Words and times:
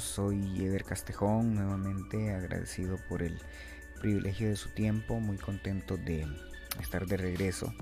Soy 0.00 0.64
Eder 0.64 0.84
Castejón, 0.84 1.54
nuevamente 1.54 2.34
agradecido 2.34 2.96
por 3.08 3.22
el 3.22 3.38
privilegio 4.00 4.48
de 4.48 4.56
su 4.56 4.70
tiempo, 4.70 5.20
muy 5.20 5.36
contento 5.36 5.96
de 5.96 6.26
estar 6.80 7.06
de 7.06 7.16
regreso. 7.16 7.72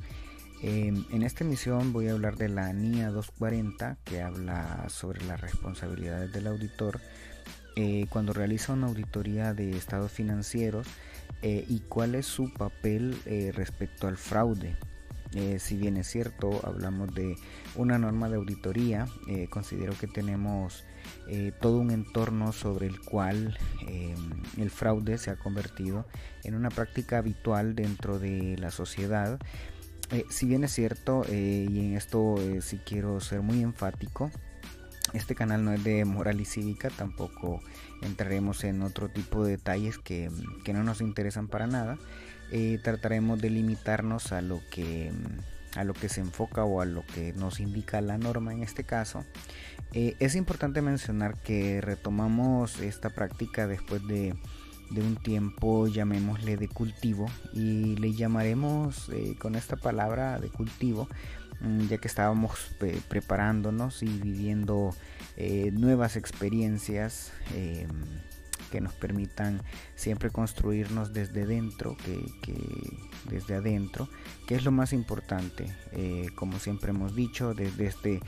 Em, 0.62 1.04
en 1.12 1.23
esta 1.23 1.45
emisión 1.45 1.93
voy 1.93 2.09
a 2.09 2.12
hablar 2.12 2.36
de 2.36 2.49
la 2.49 2.72
NIA 2.72 3.11
240 3.11 3.99
que 4.04 4.22
habla 4.22 4.89
sobre 4.89 5.25
las 5.25 5.41
responsabilidades 5.41 6.32
del 6.32 6.49
auditor 6.49 7.00
eh, 7.77 8.07
cuando 8.11 8.32
realiza 8.32 8.72
una 8.72 8.89
auditoría 8.89 9.55
de 9.55 9.77
estados 9.77 10.11
financieros 10.11 10.89
eh, 11.43 11.64
y 11.69 11.79
cuál 11.80 12.16
es 12.16 12.27
su 12.27 12.53
papel 12.53 13.16
eh, 13.25 13.53
respecto 13.55 14.08
al 14.08 14.16
fraude. 14.16 14.77
Si 15.59 15.77
bien 15.77 15.96
es 15.96 16.09
cierto, 16.09 16.61
hablamos 16.64 17.14
de 17.14 17.36
una 17.75 17.99
norma 17.99 18.29
de 18.29 18.36
auditoría, 18.36 19.07
considero 19.50 19.93
que 19.99 20.07
tenemos 20.07 20.85
eh, 21.27 21.53
todo 21.61 21.79
un 21.79 21.91
entorno 21.91 22.53
sobre 22.53 22.86
el 22.86 23.00
cual 23.00 23.59
em, 23.86 24.43
el 24.57 24.71
fraude 24.71 25.19
se 25.19 25.31
ha 25.31 25.36
convertido 25.36 26.07
en 26.43 26.55
una 26.55 26.71
práctica 26.71 27.19
habitual 27.19 27.75
dentro 27.75 28.19
de 28.19 28.57
la 28.59 28.71
sociedad. 28.71 29.39
Eh, 30.11 30.25
si 30.31 30.46
bien 30.46 30.64
es 30.64 30.72
cierto, 30.72 31.22
eh, 31.29 31.67
y 31.71 31.81
en 31.81 31.97
esto 31.97 32.36
sí 32.62 32.81
quiero 32.84 33.20
ser 33.20 33.42
muy 33.42 33.61
enfático, 33.61 34.30
este 35.14 35.34
canal 35.34 35.64
no 35.64 35.73
es 35.73 35.83
de 35.84 36.05
moral 36.05 36.41
y 36.41 36.45
cívica, 36.45 36.91
tampoco 36.91 37.61
entraremos 38.03 38.64
en 38.64 38.83
otro 38.83 39.09
tipo 39.09 39.45
de 39.45 39.53
detalles 39.53 39.98
que, 39.98 40.31
que 40.64 40.73
no 40.73 40.83
nos 40.83 41.01
interesan 41.01 41.48
para 41.48 41.67
nada. 41.67 41.98
trataremos 42.83 43.41
de 43.41 43.51
limitarnos 43.51 44.33
a 44.33 44.41
lo 44.41 44.61
que 44.70 45.12
a 45.77 45.84
lo 45.84 45.95
que 45.95 46.09
se 46.09 46.20
enfoca 46.20 46.64
o 46.64 46.81
a 46.81 46.84
lo 46.84 47.05
que 47.06 47.33
nos 47.34 47.61
indica 47.61 48.01
la 48.01 48.19
norma 48.19 48.53
en 48.53 48.62
este 48.62 48.84
caso. 48.84 49.25
Eh, 49.92 50.17
es 50.19 50.34
importante 50.34 50.83
mencionar 50.83 51.36
que 51.42 51.81
retomamos 51.81 52.81
esta 52.81 53.11
práctica 53.11 53.67
después 53.67 54.06
de, 54.06 54.34
un 54.91 55.17
tiempo, 55.17 55.86
llamémosle 55.86 56.56
de 56.56 56.69
cultivo, 56.69 57.27
y 57.53 57.97
le 57.97 58.12
llamaremos 58.12 59.09
eh, 59.11 59.36
con 59.39 59.55
esta 59.55 59.77
palabra 59.77 60.39
de 60.39 60.48
cultivo, 60.48 61.09
ya 61.89 61.98
que 61.98 62.09
estábamos 62.09 62.70
preparándonos 63.09 64.03
y 64.03 64.06
viviendo 64.06 64.95
eh, 65.37 65.70
nuevas 65.73 66.17
experiencias 66.17 67.33
em, 67.55 67.89
que 68.70 68.81
nos 68.81 68.92
permitan 68.92 69.62
siempre 69.95 70.31
construirnos 70.31 71.12
desde 71.12 71.47
dentro, 71.47 71.97
que, 71.97 72.20
desde 73.31 73.55
adentro, 73.56 74.09
que 74.47 74.55
es 74.55 74.64
lo 74.64 74.70
más 74.70 74.92
importante, 74.92 75.67
eh, 75.92 76.29
como 76.34 76.59
siempre 76.59 76.91
hemos 76.91 77.14
dicho, 77.17 77.55
desde 77.55 77.86
este 77.86 78.20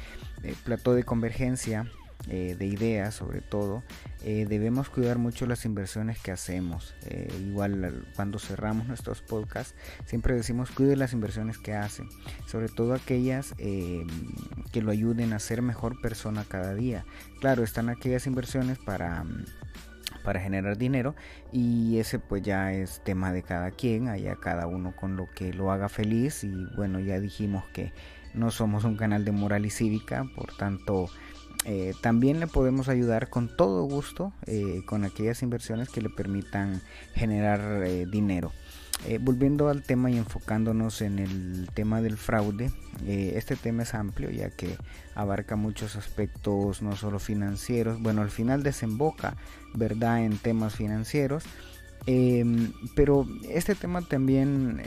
eh, 0.43 0.55
plató 0.65 0.95
de 0.95 1.05
convergencia 1.05 1.91
eh, 2.29 2.55
de 2.59 2.67
ideas 2.67 3.15
sobre 3.15 3.41
todo, 3.41 3.83
debemos 4.23 4.91
cuidar 4.91 5.17
mucho 5.17 5.47
las 5.47 5.65
inversiones 5.65 6.19
que 6.21 6.31
hacemos. 6.31 6.95
igual 7.41 8.05
cuando 8.15 8.39
cerramos 8.39 8.87
nuestros 8.87 9.23
podcasts, 9.23 9.75
siempre 10.05 10.35
decimos 10.35 10.71
cuide 10.71 10.95
las 10.95 11.15
inversiones 11.15 11.57
que 11.57 11.73
hacen, 11.73 12.09
sobre 12.47 12.69
todo 12.69 12.93
aquellas 12.93 13.55
que 13.55 14.83
lo 14.83 14.91
ayuden 14.91 15.33
a 15.33 15.39
ser 15.39 15.63
mejor 15.63 16.01
persona 16.03 16.45
cada 16.47 16.75
día. 16.75 17.07
Claro, 17.41 17.65
están 17.65 17.89
aquellas 17.89 18.27
inversiones 18.27 18.79
para 18.79 19.25
para 20.23 20.41
generar 20.41 20.77
dinero 20.77 21.15
y 21.53 21.99
ese 21.99 22.19
pues 22.19 22.43
ya 22.43 22.73
es 22.73 23.03
tema 23.05 23.33
de 23.33 23.43
cada 23.43 23.71
quien, 23.71 24.09
allá 24.09 24.37
cada 24.37 24.67
uno 24.67 24.95
con 24.95 25.17
lo 25.17 25.29
que 25.31 25.53
lo 25.53 25.71
haga 25.73 25.89
feliz 25.89 26.45
y 26.45 26.53
bueno 26.77 27.01
ya 27.01 27.21
dijimos 27.21 27.65
que 27.73 27.93
no 28.35 28.51
somos 28.51 28.85
un 28.85 28.97
canal 28.97 29.25
de 29.25 29.33
moral 29.33 29.67
y 29.67 29.71
cívica, 29.71 30.25
por 30.37 30.57
tanto 30.57 31.09
eh, 31.67 31.93
también 32.01 32.41
le 32.41 32.47
podemos 32.47 32.89
ayudar 32.89 33.29
con 33.29 33.55
todo 33.55 33.85
gusto 33.85 34.33
eh, 34.47 34.83
con 34.87 35.05
aquellas 35.05 35.43
inversiones 35.43 35.91
que 35.91 36.01
le 36.01 36.09
permitan 36.09 36.81
generar 37.15 37.83
eh, 37.85 38.07
dinero. 38.11 38.53
Volviendo 39.23 39.71
al 39.71 39.83
tema 39.83 40.11
y 40.11 40.19
enfocándonos 40.19 41.01
en 41.01 41.21
el 41.21 41.71
tema 41.73 42.03
del 42.03 42.19
fraude, 42.19 42.71
este 43.07 43.57
tema 43.57 43.85
es 43.85 43.95
amplio 43.95 44.29
ya 44.29 44.51
que 44.51 44.77
abarca 45.15 45.57
muchos 45.57 45.97
aspectos 45.97 46.83
no 46.83 46.95
solo 46.97 47.19
financieros, 47.19 47.99
bueno 48.03 48.21
al 48.21 48.29
final 48.29 48.63
desemboca 48.63 49.39
verdad 49.73 50.23
en 50.23 50.37
temas 50.37 50.75
financieros, 50.75 51.45
em, 52.05 52.75
pero 52.95 53.27
este 53.49 53.75
tema 53.75 54.03
también 54.03 54.83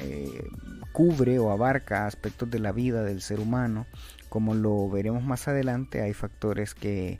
cubre 0.92 1.40
o 1.40 1.50
abarca 1.50 2.06
aspectos 2.06 2.52
de 2.52 2.60
la 2.60 2.72
vida 2.72 3.04
del 3.04 3.20
ser 3.20 3.40
humano, 3.40 3.88
como 4.34 4.56
lo 4.56 4.90
veremos 4.90 5.22
más 5.22 5.48
adelante 5.48 6.02
hay 6.02 6.12
factores 6.12 6.74
que 6.74 7.20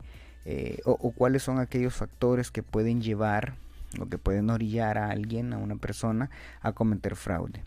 o 0.84 1.12
cuáles 1.12 1.44
son 1.44 1.60
aquellos 1.60 1.94
factores 1.94 2.50
que 2.50 2.64
pueden 2.64 3.00
llevar 3.00 3.54
lo 3.96 4.08
que 4.08 4.18
pueden 4.18 4.50
orillar 4.50 4.98
a 4.98 5.10
alguien, 5.10 5.52
a 5.52 5.58
una 5.58 5.76
persona, 5.76 6.28
a 6.60 6.72
cometer 6.72 7.14
fraude. 7.14 7.62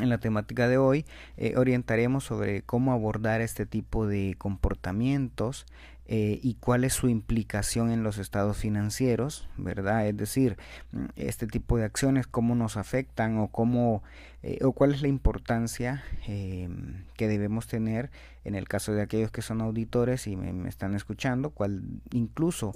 En 0.00 0.08
la 0.08 0.18
temática 0.18 0.66
de 0.66 0.78
hoy 0.78 1.04
eh, 1.36 1.54
orientaremos 1.56 2.24
sobre 2.24 2.62
cómo 2.62 2.92
abordar 2.92 3.40
este 3.40 3.66
tipo 3.66 4.06
de 4.06 4.34
comportamientos 4.38 5.66
eh, 6.06 6.40
y 6.42 6.54
cuál 6.54 6.84
es 6.84 6.94
su 6.94 7.08
implicación 7.08 7.90
en 7.90 8.02
los 8.02 8.18
estados 8.18 8.56
financieros, 8.56 9.48
¿verdad? 9.58 10.08
Es 10.08 10.16
decir, 10.16 10.56
mm, 10.92 11.04
este 11.16 11.46
tipo 11.46 11.76
de 11.76 11.84
acciones, 11.84 12.26
cómo 12.26 12.54
nos 12.54 12.76
afectan 12.76 13.38
o 13.38 13.48
cómo 13.48 14.02
eh, 14.42 14.58
o 14.64 14.72
cuál 14.72 14.94
es 14.94 15.02
la 15.02 15.08
importancia 15.08 16.02
em, 16.26 17.04
que 17.16 17.28
debemos 17.28 17.66
tener 17.66 18.10
en 18.44 18.54
el 18.54 18.66
caso 18.66 18.92
de 18.92 19.02
aquellos 19.02 19.30
que 19.30 19.42
son 19.42 19.60
auditores 19.60 20.26
y 20.26 20.34
me, 20.34 20.68
están 20.68 20.94
escuchando, 20.94 21.50
cuál 21.50 21.82
incluso 22.10 22.74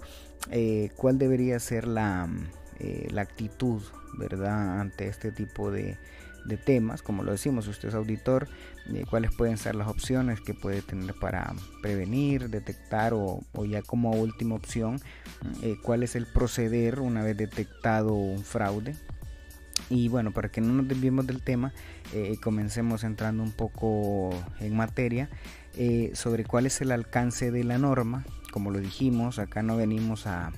cuál 0.97 1.19
debería 1.19 1.59
ser 1.59 1.87
la 1.87 2.29
la 3.11 3.23
actitud, 3.23 3.83
¿verdad?, 4.19 4.81
ante 4.81 5.07
este 5.07 5.31
tipo 5.31 5.71
de, 5.71 5.97
temas, 6.65 7.03
como 7.03 7.23
lo 7.23 7.33
decimos, 7.33 7.67
usted 7.67 7.89
es 7.89 7.95
auditor, 7.95 8.49
eh, 8.93 9.05
cuáles 9.09 9.35
pueden 9.35 9.57
ser 9.57 9.75
las 9.75 9.89
opciones 9.89 10.41
que 10.41 10.55
puede 10.55 10.83
tener 10.83 11.15
para 11.15 11.53
prevenir, 11.83 12.51
detectar 12.51 13.13
o, 13.15 13.43
ya 13.67 13.83
como 13.83 14.13
última 14.13 14.55
opción, 14.55 15.01
eh, 15.63 15.77
cuál 15.83 16.03
es 16.03 16.17
el 16.17 16.27
proceder 16.27 17.01
una 17.01 17.23
vez 17.23 17.37
detectado 17.37 18.15
un 18.15 18.45
fraude. 18.45 18.95
Y 19.91 20.09
bueno, 20.09 20.33
para 20.33 20.49
que 20.49 20.61
no 20.61 20.73
nos 20.73 20.89
desviemos 20.89 21.27
del 21.27 21.43
tema, 21.43 21.75
comencemos 22.43 23.05
entrando 23.05 23.43
un 23.43 23.53
poco 23.53 24.31
en 24.61 24.75
materia 24.75 25.29
sobre 26.15 26.45
cuál 26.45 26.65
es 26.65 26.81
el 26.81 26.91
alcance 26.91 27.51
de 27.51 27.65
la 27.65 27.77
norma. 27.77 28.25
Como 28.51 28.71
lo 28.71 28.81
dijimos, 28.81 29.39
acá 29.39 29.63
no 29.63 29.77
venimos 29.77 30.27
a 30.27 30.53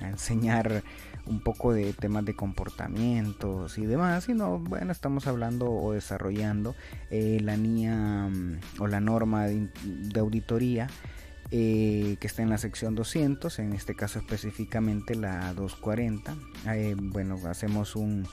enseñar 0.00 0.84
un 1.26 1.40
poco 1.40 1.72
de 1.72 1.92
temas 1.92 2.24
de 2.24 2.34
comportamientos 2.34 3.78
y 3.78 3.86
demás, 3.86 4.24
sino 4.24 4.58
bueno, 4.58 4.92
estamos 4.92 5.26
hablando 5.26 5.70
o 5.70 5.92
desarrollando 5.92 6.74
eh, 7.10 7.38
la 7.42 7.56
NIA 7.56 8.28
mm, 8.28 8.60
o 8.80 8.86
la 8.86 9.00
norma 9.00 9.46
de, 9.46 9.68
auditoría 10.18 10.88
eh, 11.50 12.16
que 12.20 12.26
está 12.26 12.42
en 12.42 12.50
la 12.50 12.58
sección 12.58 12.94
200, 12.94 13.58
en 13.58 13.72
este 13.72 13.94
caso 13.94 14.18
específicamente 14.18 15.14
la 15.14 15.52
240. 15.54 16.34
Eh, 16.74 16.94
bueno, 16.96 17.38
hacemos 17.48 17.96
un, 17.96 18.26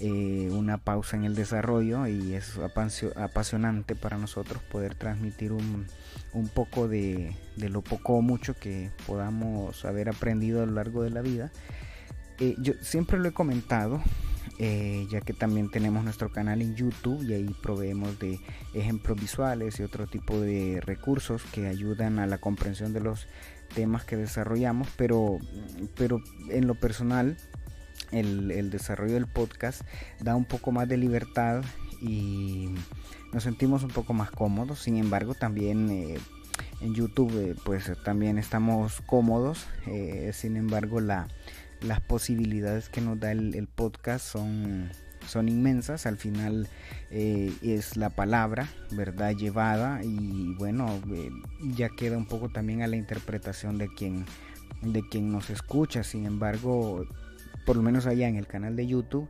una 0.00 0.78
pausa 0.78 1.16
en 1.16 1.24
el 1.24 1.34
desarrollo 1.34 2.06
y 2.06 2.34
es 2.34 2.58
apasionante 3.16 3.94
para 3.94 4.18
nosotros 4.18 4.62
poder 4.64 4.94
transmitir 4.94 5.52
un, 5.52 5.86
un 6.32 6.48
poco 6.48 6.88
de, 6.88 7.36
de, 7.56 7.68
lo 7.68 7.82
poco 7.82 8.14
o 8.14 8.22
mucho 8.22 8.54
que 8.54 8.90
podamos 9.06 9.84
haber 9.84 10.08
aprendido 10.08 10.62
a 10.62 10.66
lo 10.66 10.72
largo 10.72 11.02
de 11.02 11.10
la 11.10 11.20
vida 11.20 11.52
eh, 12.42 12.56
yo 12.58 12.72
siempre 12.80 13.20
lo 13.20 13.28
he 13.28 13.32
comentado, 13.32 14.02
eh, 14.58 15.06
ya 15.08 15.20
que 15.20 15.32
también 15.32 15.70
tenemos 15.70 16.02
nuestro 16.02 16.32
canal 16.32 16.60
en 16.60 16.74
YouTube 16.74 17.22
y 17.22 17.34
ahí 17.34 17.54
proveemos 17.62 18.18
de 18.18 18.40
ejemplos 18.74 19.20
visuales 19.20 19.78
y 19.78 19.84
otro 19.84 20.08
tipo 20.08 20.40
de 20.40 20.80
recursos 20.80 21.44
que 21.52 21.68
ayudan 21.68 22.18
a 22.18 22.26
la 22.26 22.38
comprensión 22.38 22.92
de 22.92 22.98
los 22.98 23.28
temas 23.76 24.04
que 24.04 24.16
desarrollamos, 24.16 24.88
pero, 24.96 25.38
pero 25.94 26.20
en 26.48 26.66
lo 26.66 26.74
personal 26.74 27.36
el, 28.10 28.70
desarrollo 28.70 29.14
del 29.14 29.28
podcast 29.28 29.82
da 30.18 30.34
un 30.34 30.44
poco 30.44 30.72
más 30.72 30.88
de 30.88 30.96
libertad 30.96 31.62
y 32.00 32.74
nos 33.32 33.44
sentimos 33.44 33.84
un 33.84 33.90
poco 33.90 34.14
más 34.14 34.32
cómodos, 34.32 34.80
sin 34.80 34.96
embargo 34.96 35.34
también... 35.34 35.90
Eh, 35.90 36.18
en 36.80 36.94
YouTube 36.94 37.56
pues 37.64 37.90
también 38.04 38.38
estamos 38.38 39.00
cómodos, 39.06 39.66
sin 40.32 40.56
embargo 40.56 41.00
la, 41.00 41.28
las 41.84 42.00
posibilidades 42.00 42.88
que 42.88 43.00
nos 43.00 43.18
da 43.18 43.32
el, 43.32 43.68
podcast 43.74 44.24
son, 44.24 44.90
son 45.26 45.48
inmensas. 45.48 46.06
Al 46.06 46.16
final 46.16 46.68
eh, 47.10 47.52
es 47.62 47.96
la 47.96 48.10
palabra, 48.10 48.68
¿verdad? 48.90 49.34
Llevada 49.34 50.00
y 50.02 50.54
bueno, 50.58 51.00
eh, 51.12 51.30
ya 51.74 51.88
queda 51.90 52.16
un 52.16 52.26
poco 52.26 52.48
también 52.48 52.82
a 52.82 52.86
la 52.86 52.96
interpretación 52.96 53.78
de 53.78 53.88
quien, 53.88 54.24
de 54.82 55.02
quien 55.08 55.30
nos 55.30 55.50
escucha. 55.50 56.02
Sin 56.02 56.26
embargo, 56.26 57.06
por 57.66 57.76
lo 57.76 57.82
menos 57.82 58.06
allá 58.06 58.28
en 58.28 58.36
el 58.36 58.46
canal 58.46 58.76
de 58.76 58.86
YouTube, 58.86 59.28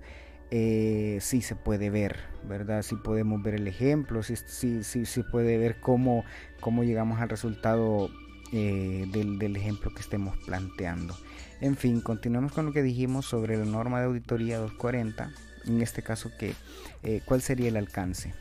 eh, 0.54 1.16
sí 1.22 1.40
se 1.40 1.56
puede 1.56 1.88
ver, 1.88 2.18
¿verdad? 2.46 2.82
Sí 2.82 2.94
podemos 2.96 3.42
ver 3.42 3.54
el 3.54 3.66
ejemplo, 3.66 4.22
sí, 4.22 4.34
sí, 4.36 4.82
sí, 4.82 5.22
puede 5.30 5.56
ver 5.56 5.80
cómo, 5.80 6.26
cómo 6.60 6.84
llegamos 6.84 7.22
al 7.22 7.30
resultado 7.30 8.10
eh, 8.52 9.06
del, 9.08 9.56
ejemplo 9.56 9.92
que 9.94 10.00
estemos 10.00 10.36
planteando. 10.38 11.16
En 11.60 11.76
fin, 11.76 12.00
continuamos 12.00 12.52
con 12.52 12.66
lo 12.66 12.72
que 12.72 12.82
dijimos 12.82 13.26
sobre 13.26 13.56
la 13.56 13.64
norma 13.64 14.00
de 14.00 14.06
auditoría 14.06 14.58
240. 14.58 15.30
En 15.66 15.80
este 15.80 16.02
caso, 16.02 16.30
que, 16.38 16.54
eh, 17.02 17.22
¿cuál 17.24 17.40
sería 17.40 17.68
el 17.68 17.76
alcance? 17.76 18.34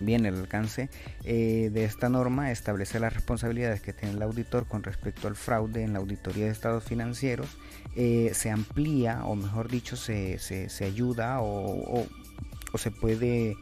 Bien, 0.00 0.24
el 0.26 0.36
alcance 0.36 0.88
eh, 1.24 1.70
de 1.72 1.84
esta 1.84 2.08
norma 2.08 2.52
establece 2.52 3.00
las 3.00 3.12
responsabilidades 3.12 3.80
que 3.80 3.92
tiene 3.92 4.14
el 4.14 4.22
auditor 4.22 4.66
con 4.66 4.82
respecto 4.82 5.26
al 5.26 5.34
fraude 5.34 5.82
en 5.82 5.92
la 5.92 5.98
auditoría 5.98 6.44
de 6.46 6.52
estados 6.52 6.84
financieros. 6.84 7.58
se 7.96 8.50
amplía, 8.50 9.24
o 9.24 9.34
mejor 9.34 9.68
dicho, 9.68 9.96
se, 9.96 10.38
se, 10.38 10.84
ayuda 10.84 11.40
o, 11.40 12.06
o 12.72 12.78
se 12.78 12.90
puede 12.90 13.56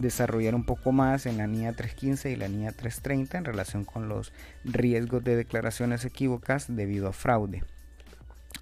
desarrollar 0.00 0.54
un 0.54 0.64
poco 0.64 0.92
más 0.92 1.26
en 1.26 1.36
la 1.36 1.46
NIA 1.46 1.72
315 1.74 2.30
y 2.30 2.36
la 2.36 2.48
NIA 2.48 2.72
330 2.72 3.38
en 3.38 3.44
relación 3.44 3.84
con 3.84 4.08
los 4.08 4.32
riesgos 4.64 5.22
de 5.22 5.36
declaraciones 5.36 6.04
equívocas 6.04 6.74
debido 6.74 7.08
a 7.08 7.12
fraude. 7.12 7.62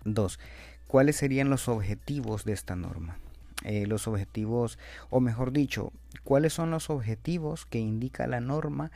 2. 0.04 0.38
¿Cuáles 0.86 1.16
serían 1.16 1.50
los 1.50 1.68
objetivos 1.68 2.44
de 2.44 2.52
esta 2.52 2.76
norma? 2.76 3.18
Eh, 3.64 3.86
los 3.86 4.06
objetivos, 4.06 4.78
o 5.10 5.20
mejor 5.20 5.52
dicho, 5.52 5.92
cuáles 6.24 6.52
son 6.52 6.70
los 6.70 6.90
objetivos 6.90 7.66
que 7.66 7.78
indica 7.78 8.26
la 8.26 8.40
norma 8.40 8.90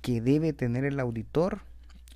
que 0.00 0.20
debe 0.20 0.52
tener 0.52 0.84
el 0.84 0.98
auditor 0.98 1.60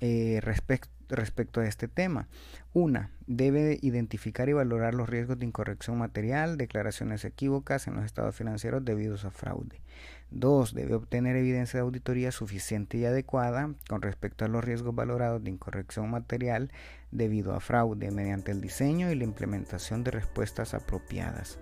eh, 0.01 0.39
respecto 0.41 0.96
respecto 1.15 1.61
a 1.61 1.67
este 1.67 1.87
tema. 1.87 2.27
Una, 2.73 3.11
debe 3.25 3.79
identificar 3.81 4.49
y 4.49 4.53
valorar 4.53 4.93
los 4.93 5.09
riesgos 5.09 5.39
de 5.39 5.45
incorrección 5.45 5.97
material, 5.97 6.57
declaraciones 6.57 7.25
equívocas 7.25 7.87
en 7.87 7.95
los 7.95 8.05
estados 8.05 8.35
financieros 8.35 8.83
debidos 8.83 9.25
a 9.25 9.31
fraude. 9.31 9.81
Dos, 10.29 10.73
debe 10.73 10.95
obtener 10.95 11.37
evidencia 11.37 11.79
de 11.79 11.85
auditoría 11.85 12.31
suficiente 12.31 12.97
y 12.97 13.05
adecuada 13.05 13.73
con 13.87 14.01
respecto 14.01 14.43
a 14.43 14.49
los 14.49 14.63
riesgos 14.63 14.93
valorados 14.93 15.43
de 15.43 15.51
incorrección 15.51 16.09
material 16.09 16.71
debido 17.11 17.53
a 17.53 17.61
fraude 17.61 18.11
mediante 18.11 18.51
el 18.51 18.59
diseño 18.59 19.09
y 19.09 19.15
la 19.15 19.23
implementación 19.23 20.03
de 20.03 20.11
respuestas 20.11 20.73
apropiadas 20.73 21.59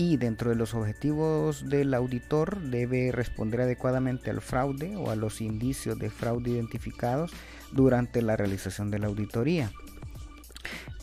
y 0.00 0.16
dentro 0.16 0.48
de 0.48 0.56
los 0.56 0.72
objetivos 0.72 1.68
del 1.68 1.92
auditor 1.92 2.58
debe 2.62 3.12
responder 3.12 3.60
adecuadamente 3.60 4.30
al 4.30 4.40
fraude 4.40 4.96
o 4.96 5.10
a 5.10 5.14
los 5.14 5.42
indicios 5.42 5.98
de 5.98 6.08
fraude 6.08 6.52
identificados 6.52 7.32
durante 7.70 8.22
la 8.22 8.34
realización 8.34 8.90
de 8.90 8.98
la 8.98 9.08
auditoría. 9.08 9.70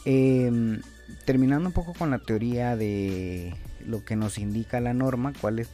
Em, 0.04 0.82
terminando 1.26 1.70
un 1.70 1.74
poco 1.74 1.94
con 1.94 2.10
la 2.10 2.18
teoría 2.18 2.76
de 2.76 3.56
lo 3.86 4.04
que 4.04 4.16
nos 4.16 4.40
indica 4.40 4.82
la 4.82 4.96
norma, 4.96 5.32
cuáles, 5.40 5.70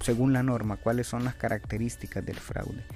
según 0.00 0.32
la 0.32 0.42
norma, 0.42 0.78
cuáles 0.78 1.06
son 1.06 1.24
las 1.24 1.34
características 1.34 2.24
del 2.24 2.36
fraude. 2.36 2.86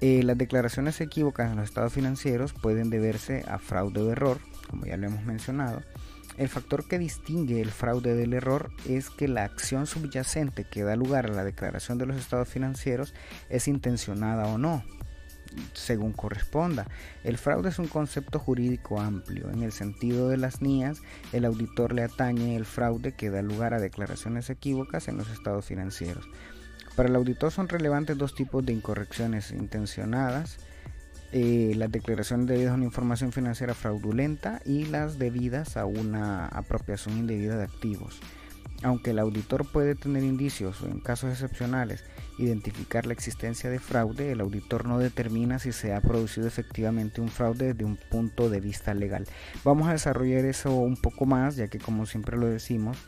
Eh, 0.00 0.24
las 0.24 0.36
declaraciones 0.36 1.00
equívocas 1.00 1.52
en 1.52 1.56
los 1.58 1.68
estados 1.68 1.92
financieros 1.92 2.52
pueden 2.52 2.90
deberse 2.90 3.44
a 3.46 3.60
fraude 3.60 4.00
o 4.00 4.10
error, 4.10 4.40
como 4.68 4.86
ya 4.86 4.96
lo 4.96 5.06
hemos 5.06 5.24
mencionado, 5.24 5.82
el 6.38 6.48
factor 6.48 6.86
que 6.86 6.98
distingue 6.98 7.60
el 7.60 7.70
fraude 7.70 8.14
del 8.14 8.32
error 8.32 8.70
es 8.88 9.10
que 9.10 9.28
la 9.28 9.44
acción 9.44 9.86
subyacente 9.86 10.64
que 10.64 10.82
da 10.82 10.96
lugar 10.96 11.26
a 11.26 11.34
la 11.34 11.44
declaración 11.44 11.98
de 11.98 12.06
los 12.06 12.16
estados 12.16 12.48
financieros 12.48 13.14
es 13.50 13.68
intencionada 13.68 14.46
o 14.46 14.56
no, 14.56 14.82
según 15.74 16.12
corresponda. 16.12 16.86
El 17.22 17.36
fraude 17.36 17.68
es 17.68 17.78
un 17.78 17.88
concepto 17.88 18.38
jurídico 18.38 19.00
amplio. 19.00 19.50
En 19.50 19.62
el 19.62 19.72
sentido 19.72 20.28
de 20.28 20.38
las 20.38 20.62
NIAS, 20.62 21.02
el 21.32 21.44
auditor 21.44 21.92
le 21.92 22.02
atañe 22.02 22.56
el 22.56 22.64
fraude 22.64 23.12
que 23.12 23.30
da 23.30 23.42
lugar 23.42 23.74
a 23.74 23.80
declaraciones 23.80 24.48
equívocas 24.48 25.08
en 25.08 25.18
los 25.18 25.30
estados 25.30 25.66
financieros. 25.66 26.26
Para 26.96 27.08
el 27.08 27.16
auditor 27.16 27.52
son 27.52 27.68
relevantes 27.68 28.16
dos 28.18 28.34
tipos 28.34 28.64
de 28.64 28.72
incorrecciones 28.72 29.50
intencionadas 29.50 30.58
eh, 31.32 31.72
las 31.76 31.90
declaraciones 31.90 32.46
debidas 32.46 32.72
a 32.72 32.74
una 32.74 32.84
información 32.84 33.32
financiera 33.32 33.74
fraudulenta 33.74 34.60
y 34.64 34.84
las 34.84 35.18
debidas 35.18 35.76
a 35.76 35.86
una 35.86 36.46
apropiación 36.46 37.16
indebida 37.16 37.56
de 37.56 37.64
activos. 37.64 38.20
Aunque 38.82 39.10
el 39.10 39.18
auditor 39.18 39.70
puede 39.70 39.94
tener 39.94 40.24
indicios 40.24 40.82
o 40.82 40.88
en 40.88 41.00
casos 41.00 41.30
excepcionales 41.30 42.04
identificar 42.38 43.06
la 43.06 43.12
existencia 43.12 43.70
de 43.70 43.78
fraude, 43.78 44.32
el 44.32 44.40
auditor 44.40 44.86
no 44.86 44.98
determina 44.98 45.58
si 45.58 45.72
se 45.72 45.94
ha 45.94 46.00
producido 46.00 46.48
efectivamente 46.48 47.20
un 47.20 47.28
fraude 47.28 47.72
desde 47.72 47.84
un 47.84 47.96
punto 47.96 48.50
de 48.50 48.60
vista 48.60 48.92
legal. 48.92 49.26
Vamos 49.64 49.88
a 49.88 49.92
desarrollar 49.92 50.44
eso 50.44 50.74
un 50.74 50.96
poco 50.96 51.26
más, 51.26 51.56
ya 51.56 51.68
que 51.68 51.78
como 51.78 52.06
siempre 52.06 52.36
lo 52.36 52.46
decimos, 52.46 52.98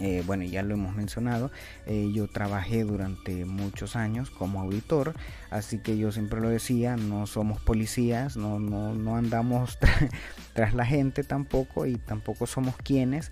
eh, 0.00 0.22
bueno, 0.26 0.44
ya 0.44 0.62
lo 0.62 0.74
hemos 0.74 0.94
mencionado, 0.96 1.50
eh, 1.86 2.10
yo 2.12 2.26
trabajé 2.26 2.84
durante 2.84 3.44
muchos 3.44 3.94
años 3.94 4.30
como 4.30 4.60
auditor, 4.60 5.14
así 5.50 5.78
que 5.78 5.96
yo 5.96 6.10
siempre 6.10 6.40
lo 6.40 6.48
decía, 6.48 6.96
no 6.96 7.26
somos 7.26 7.60
policías, 7.60 8.36
no, 8.36 8.58
no, 8.58 8.94
no 8.94 9.16
andamos 9.16 9.78
tras 10.52 10.74
la 10.74 10.84
gente 10.84 11.22
tampoco 11.22 11.86
y 11.86 11.96
tampoco 11.96 12.46
somos 12.46 12.76
quienes 12.76 13.30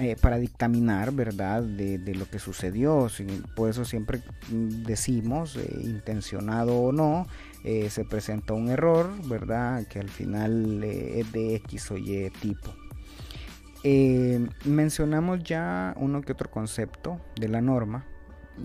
eh, 0.00 0.16
para 0.20 0.38
dictaminar, 0.38 1.12
¿verdad?, 1.12 1.62
de, 1.62 1.98
de, 1.98 2.14
lo 2.14 2.28
que 2.28 2.38
sucedió. 2.38 3.08
Por 3.54 3.70
eso 3.70 3.84
siempre 3.84 4.20
decimos, 4.48 5.58
intencionado 5.80 6.76
o 6.76 6.92
no, 6.92 7.26
se 7.62 8.04
presenta 8.04 8.52
un 8.52 8.68
error, 8.68 9.10
¿verdad?, 9.28 9.86
que 9.86 10.00
al 10.00 10.08
final 10.08 10.82
es 10.82 11.30
de 11.32 11.56
X 11.56 11.90
o 11.92 11.96
Y 11.98 12.30
tipo. 12.40 12.85
Eh, 13.84 14.46
mencionamos 14.64 15.42
ya 15.44 15.94
uno 15.98 16.22
que 16.22 16.32
otro 16.32 16.50
concepto 16.50 17.20
de 17.38 17.48
la 17.48 17.60
norma 17.60 18.04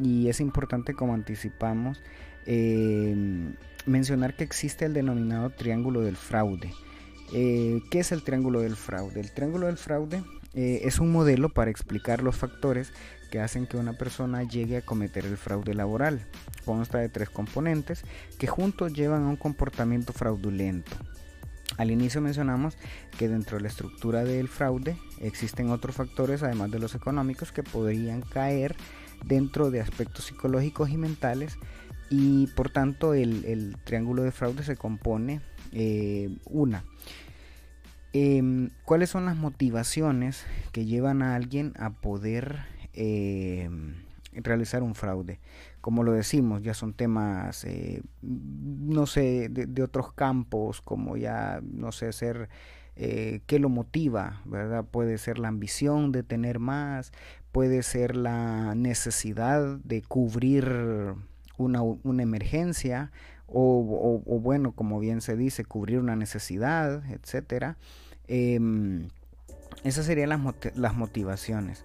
y 0.01 0.29
es 0.29 0.39
importante 0.39 0.93
como 0.93 1.13
anticipamos 1.13 2.01
eh, 2.45 3.53
mencionar 3.85 4.35
que 4.35 4.43
existe 4.43 4.85
el 4.85 4.93
denominado 4.93 5.49
triángulo 5.51 6.01
del 6.01 6.15
fraude. 6.15 6.73
Eh, 7.33 7.81
¿Qué 7.91 7.99
es 7.99 8.11
el 8.11 8.23
triángulo 8.23 8.61
del 8.61 8.75
fraude? 8.75 9.19
El 9.19 9.31
triángulo 9.31 9.67
del 9.67 9.77
fraude 9.77 10.23
es 10.53 10.99
un 10.99 11.13
modelo 11.13 11.47
para 11.47 11.71
explicar 11.71 12.21
los 12.21 12.35
factores 12.35 12.91
que 13.29 13.39
hacen 13.39 13.65
que 13.67 13.77
una 13.77 13.93
persona 13.93 14.43
llegue 14.43 14.77
a 14.77 14.81
cometer 14.81 15.25
el 15.25 15.37
fraude 15.37 15.73
laboral. 15.73 16.25
Consta 16.65 16.97
de 16.97 17.07
tres 17.07 17.29
componentes 17.29 18.03
que 18.37 18.47
juntos 18.47 18.91
llevan 18.91 19.23
a 19.23 19.29
un 19.29 19.37
comportamiento 19.37 20.11
fraudulento. 20.11 20.91
Al 21.77 21.91
inicio 21.91 22.21
mencionamos 22.21 22.77
que 23.17 23.27
dentro 23.27 23.57
de 23.57 23.63
la 23.63 23.69
estructura 23.69 24.23
del 24.23 24.47
fraude 24.47 24.97
existen 25.19 25.69
otros 25.69 25.95
factores, 25.95 26.43
además 26.43 26.71
de 26.71 26.79
los 26.79 26.95
económicos, 26.95 27.51
que 27.51 27.63
podrían 27.63 28.21
caer 28.21 28.75
dentro 29.25 29.71
de 29.71 29.81
aspectos 29.81 30.25
psicológicos 30.25 30.89
y 30.89 30.97
mentales 30.97 31.57
y 32.09 32.47
por 32.47 32.69
tanto 32.69 33.13
el, 33.13 33.77
triángulo 33.85 34.23
de 34.23 34.31
fraude 34.31 34.63
se 34.63 34.75
compone 34.75 35.41
eh, 35.71 36.37
una. 36.45 36.83
Em, 38.13 38.69
¿Cuáles 38.83 39.09
son 39.09 39.25
las 39.25 39.37
motivaciones 39.37 40.45
que 40.73 40.85
llevan 40.85 41.21
a 41.21 41.35
alguien 41.35 41.73
a 41.79 41.91
poder 41.91 42.59
em, 42.93 43.95
realizar 44.33 44.83
un 44.83 44.95
fraude? 44.95 45.39
Como 45.81 46.03
lo 46.03 46.13
decimos, 46.13 46.61
ya 46.61 46.73
son 46.73 46.93
temas, 46.93 47.65
eh, 47.65 48.03
no 48.21 49.05
sé, 49.07 49.49
de, 49.49 49.83
otros 49.83 50.13
campos, 50.13 50.81
como 50.81 51.17
ya, 51.17 51.59
no 51.63 51.91
sé, 51.91 52.13
ser, 52.13 52.49
eh, 52.95 53.41
qué 53.47 53.59
lo 53.59 53.69
motiva, 53.69 54.41
¿verdad? 54.45 54.85
Puede 54.85 55.17
ser 55.17 55.39
la 55.39 55.47
ambición 55.47 56.11
de 56.11 56.23
tener 56.23 56.59
más, 56.59 57.11
puede 57.51 57.83
ser 57.83 58.15
la 58.15 58.75
necesidad 58.75 59.79
de 59.79 60.01
cubrir 60.03 61.15
una, 61.57 61.81
una 61.81 62.23
emergencia, 62.23 63.11
o, 63.53 64.21
bueno, 64.41 64.71
como 64.71 64.99
bien 64.99 65.19
se 65.19 65.35
dice, 65.35 65.65
cubrir 65.65 65.99
una 65.99 66.15
necesidad, 66.15 67.03
etcétera. 67.11 67.77
Em, 68.27 69.09
esas 69.83 70.05
serían 70.05 70.29
las, 70.29 70.39
las 70.75 70.95
motivaciones. 70.95 71.83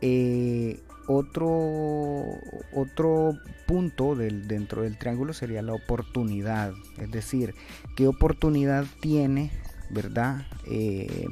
Eh, 0.00 0.80
otro, 1.08 2.38
otro 2.72 3.34
punto 3.66 4.14
dentro 4.14 4.82
del 4.82 4.98
triángulo 4.98 5.32
sería 5.32 5.62
la 5.62 5.74
oportunidad, 5.74 6.72
es 6.98 7.10
decir, 7.10 7.54
qué 7.96 8.06
oportunidad 8.06 8.84
tiene, 9.00 9.50
¿verdad? 9.90 10.46
Eh, 10.66 11.28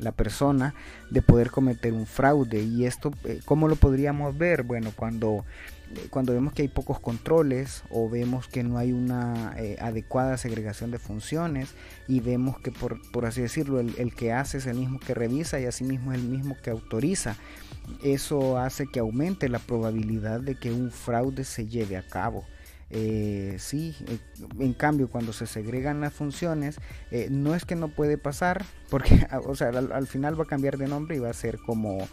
la 0.00 0.12
persona 0.12 0.74
de 1.10 1.22
poder 1.22 1.50
cometer 1.50 1.92
un 1.92 2.06
fraude 2.06 2.62
y 2.62 2.84
esto 2.84 3.12
eh, 3.24 3.40
cómo 3.44 3.68
lo 3.68 3.76
podríamos 3.76 4.36
ver 4.36 4.64
bueno 4.64 4.92
cuando 4.94 5.44
cuando 6.10 6.32
vemos 6.32 6.52
que 6.52 6.62
hay 6.62 6.68
pocos 6.68 6.98
controles 6.98 7.84
o 7.90 8.08
vemos 8.08 8.48
que 8.48 8.62
no 8.62 8.78
hay 8.78 8.92
una 8.92 9.54
eh, 9.58 9.76
adecuada 9.80 10.36
segregación 10.38 10.90
de 10.90 10.98
funciones 10.98 11.74
y 12.08 12.20
vemos 12.20 12.58
que 12.58 12.72
por, 12.72 13.00
por 13.12 13.26
así 13.26 13.42
decirlo 13.42 13.80
el, 13.80 13.94
el, 13.98 14.14
que 14.14 14.32
hace 14.32 14.58
es 14.58 14.66
el 14.66 14.76
mismo 14.76 14.98
que 14.98 15.14
revisa 15.14 15.60
y 15.60 15.66
asimismo 15.66 16.12
es 16.12 16.18
el 16.18 16.26
mismo 16.26 16.56
que 16.62 16.70
autoriza 16.70 17.36
eso 18.02 18.58
hace 18.58 18.86
que 18.86 19.00
aumente 19.00 19.48
la 19.48 19.58
probabilidad 19.58 20.40
de 20.40 20.54
que 20.54 20.72
un 20.72 20.90
fraude 20.90 21.44
se 21.44 21.66
lleve 21.66 21.96
a 21.96 22.06
cabo. 22.06 22.44
Eh, 22.90 23.56
sí, 23.58 23.96
eh, 24.06 24.18
en 24.60 24.72
cambio 24.72 25.08
cuando 25.08 25.32
se 25.32 25.46
segregan 25.46 26.00
las 26.00 26.12
funciones, 26.12 26.76
eh, 27.10 27.28
no 27.30 27.54
es 27.54 27.64
que 27.64 27.74
no 27.74 27.88
puede 27.88 28.18
pasar, 28.18 28.64
porque 28.90 29.26
o 29.46 29.54
sea, 29.54 29.68
al, 29.68 30.06
final 30.06 30.38
va 30.38 30.44
a 30.44 30.48
cambiar 30.48 30.78
de 30.78 30.86
nombre 30.86 31.16
y 31.16 31.18
va 31.18 31.30
a 31.30 31.34
ser 31.34 31.58
como 31.58 32.06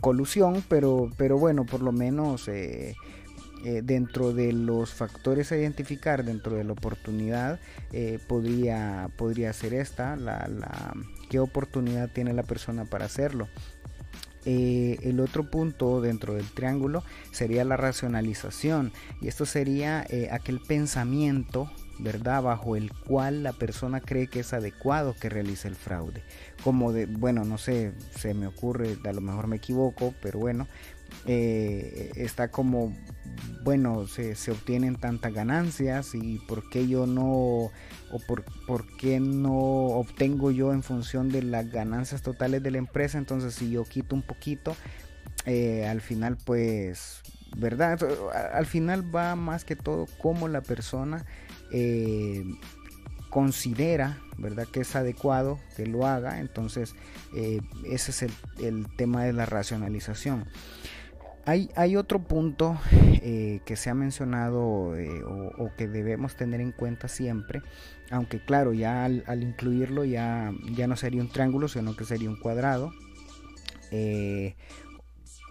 colusión, 0.00 0.62
pero, 0.68 1.10
pero 1.16 1.38
bueno, 1.38 1.64
por 1.64 1.82
lo 1.82 1.92
menos 1.92 2.48
eh, 3.64 3.82
dentro 3.82 4.32
de 4.32 4.52
los 4.52 4.94
factores 4.94 5.50
a 5.50 5.56
identificar, 5.56 6.24
dentro 6.24 6.54
de 6.54 6.62
la 6.62 6.72
oportunidad, 6.72 7.58
eh, 7.90 8.20
podría, 8.28 9.10
podría 9.16 9.52
ser 9.52 9.74
esta, 9.74 10.14
la, 10.14 10.46
la, 10.46 10.94
qué 11.30 11.40
oportunidad 11.40 12.08
tiene 12.10 12.32
la 12.32 12.44
persona 12.44 12.84
para 12.84 13.06
hacerlo. 13.06 13.48
Eh, 14.44 14.98
el 15.02 15.18
otro 15.18 15.50
punto 15.50 16.00
dentro 16.00 16.34
del 16.34 16.48
triángulo 16.48 17.02
sería 17.32 17.64
la 17.64 17.76
racionalización 17.76 18.92
y 19.20 19.26
esto 19.26 19.46
sería 19.46 20.06
aquel 20.30 20.60
pensamiento 20.60 21.68
¿verdad? 21.98 22.42
Bajo 22.42 22.76
el 22.76 22.92
cual 22.92 23.42
la 23.42 23.52
persona 23.52 24.00
cree 24.00 24.26
que 24.26 24.40
es 24.40 24.52
adecuado 24.52 25.14
que 25.18 25.28
realice 25.28 25.68
el 25.68 25.76
fraude. 25.76 26.22
Como 26.62 26.92
de, 26.92 27.06
bueno, 27.06 27.44
no 27.44 27.58
sé, 27.58 27.92
se 28.16 28.34
me 28.34 28.46
ocurre, 28.46 28.96
a 29.04 29.12
lo 29.12 29.20
mejor 29.20 29.46
me 29.46 29.56
equivoco, 29.56 30.14
pero 30.20 30.38
bueno, 30.38 30.66
eh, 31.26 32.12
está 32.16 32.48
como, 32.48 32.94
bueno, 33.64 34.06
se, 34.06 34.34
obtienen 34.50 34.96
tantas 34.96 35.32
ganancias 35.32 36.14
y 36.14 36.38
por 36.46 36.68
qué 36.70 36.86
yo 36.86 37.06
no, 37.06 37.26
o 37.26 38.18
por, 38.26 38.44
por, 38.66 38.86
qué 38.96 39.18
no 39.18 39.58
obtengo 39.58 40.50
yo 40.50 40.72
en 40.72 40.82
función 40.82 41.30
de 41.30 41.42
las 41.42 41.70
ganancias 41.70 42.22
totales 42.22 42.62
de 42.62 42.70
la 42.70 42.78
empresa, 42.78 43.18
entonces 43.18 43.54
si 43.54 43.70
yo 43.70 43.84
quito 43.84 44.14
un 44.14 44.22
poquito, 44.22 44.76
eh, 45.46 45.86
al 45.86 46.00
final 46.00 46.36
pues, 46.44 47.22
¿verdad? 47.56 47.98
Al 48.52 48.66
final 48.66 49.14
va 49.14 49.34
más 49.34 49.64
que 49.64 49.74
todo 49.76 50.06
como 50.18 50.48
la 50.48 50.60
persona 50.60 51.24
eh, 51.72 52.44
considera 53.30 54.18
verdad 54.38 54.66
que 54.66 54.80
es 54.80 54.96
adecuado 54.96 55.58
que 55.76 55.86
lo 55.86 56.06
haga 56.06 56.40
entonces 56.40 56.94
ese 57.84 58.10
es 58.10 58.22
el, 58.60 58.86
tema 58.96 59.24
de 59.24 59.32
la 59.32 59.46
racionalización 59.46 60.46
hay, 61.46 61.70
hay 61.76 61.96
otro 61.96 62.18
punto 62.18 62.78
eh, 63.28 63.60
que 63.64 63.76
se 63.76 63.88
ha 63.88 63.94
mencionado 63.94 64.96
eh, 64.96 65.22
o, 65.24 65.70
que 65.76 65.86
debemos 65.86 66.36
tener 66.36 66.60
en 66.60 66.72
cuenta 66.72 67.06
siempre, 67.06 67.62
aunque 68.10 68.40
claro, 68.40 68.72
ya 68.72 69.04
al, 69.04 69.42
incluirlo 69.42 70.04
ya, 70.04 70.52
ya 70.74 70.88
no 70.88 70.96
sería 70.96 71.22
un 71.22 71.28
triángulo, 71.28 71.68
sino 71.68 71.96
que 71.96 72.04
sería 72.04 72.28
un 72.28 72.36
cuadrado. 72.36 72.92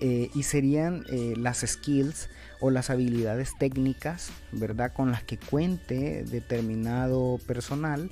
Eh, 0.02 0.30
y 0.36 0.44
serían 0.44 1.06
las 1.38 1.60
skills 1.66 2.30
o 2.60 2.70
las 2.70 2.90
habilidades 2.90 3.58
técnicas, 3.58 4.30
¿verdad? 4.52 4.92
Con 4.94 5.12
las 5.12 5.24
que 5.24 5.38
cuente 5.38 6.24
determinado 6.26 7.40
personal, 7.48 8.12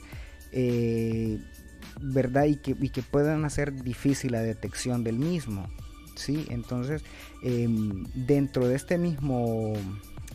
¿verdad? 2.02 2.46
Y 2.46 2.56
que, 2.56 2.75
y 2.80 2.90
que 2.90 3.02
puedan 3.02 3.44
hacer 3.44 3.84
difícil 3.84 4.32
la 4.32 4.42
detección 4.42 5.04
del 5.04 5.20
mismo. 5.20 5.68
¿sí? 6.16 6.46
Entonces, 6.50 7.04
em, 7.44 8.06
dentro 8.13 8.68
de 8.68 8.75
este 8.75 8.98
mismo 8.98 9.74